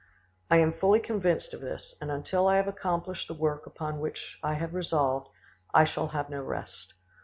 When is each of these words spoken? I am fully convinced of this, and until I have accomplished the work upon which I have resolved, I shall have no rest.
I 0.49 0.57
am 0.57 0.73
fully 0.73 0.99
convinced 0.99 1.53
of 1.53 1.61
this, 1.61 1.93
and 2.01 2.09
until 2.09 2.47
I 2.47 2.55
have 2.55 2.67
accomplished 2.67 3.27
the 3.27 3.35
work 3.35 3.67
upon 3.67 3.99
which 3.99 4.39
I 4.41 4.55
have 4.55 4.73
resolved, 4.73 5.29
I 5.75 5.83
shall 5.83 6.07
have 6.07 6.27
no 6.27 6.41
rest. 6.41 6.95